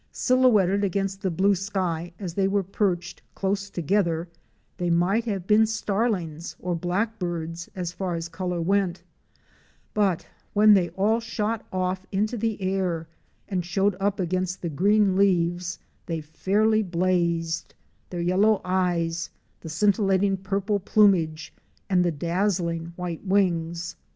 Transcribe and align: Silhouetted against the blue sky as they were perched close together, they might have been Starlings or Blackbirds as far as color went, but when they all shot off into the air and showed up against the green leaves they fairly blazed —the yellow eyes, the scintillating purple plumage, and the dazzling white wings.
Silhouetted 0.11 0.83
against 0.83 1.21
the 1.21 1.29
blue 1.29 1.53
sky 1.53 2.11
as 2.17 2.33
they 2.33 2.47
were 2.47 2.63
perched 2.63 3.21
close 3.35 3.69
together, 3.69 4.27
they 4.77 4.89
might 4.89 5.25
have 5.25 5.45
been 5.45 5.67
Starlings 5.67 6.55
or 6.57 6.73
Blackbirds 6.73 7.69
as 7.75 7.91
far 7.91 8.15
as 8.15 8.27
color 8.27 8.59
went, 8.59 9.03
but 9.93 10.25
when 10.53 10.73
they 10.73 10.89
all 10.97 11.19
shot 11.19 11.67
off 11.71 12.03
into 12.11 12.35
the 12.35 12.59
air 12.63 13.07
and 13.47 13.63
showed 13.63 13.95
up 13.99 14.19
against 14.19 14.63
the 14.63 14.69
green 14.69 15.15
leaves 15.15 15.77
they 16.07 16.19
fairly 16.19 16.81
blazed 16.81 17.75
—the 18.09 18.23
yellow 18.23 18.59
eyes, 18.65 19.29
the 19.59 19.69
scintillating 19.69 20.35
purple 20.35 20.79
plumage, 20.79 21.53
and 21.91 22.03
the 22.03 22.09
dazzling 22.11 22.91
white 22.95 23.23
wings. 23.23 23.95